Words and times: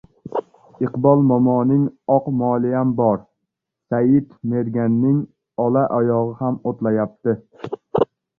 Iqbol 0.85 1.19
momoning 1.31 1.83
oq 2.13 2.31
moliyam 2.37 2.93
bor, 3.01 3.21
Said 3.91 4.33
merganning 4.55 5.21
olaoyog‘i 5.67 6.35
ham 6.41 6.59
o‘tlayapti. 6.73 7.39